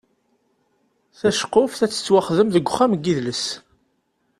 [1.19, 3.43] Taceqquft ad tettwaxdem deg uxxam n yidles.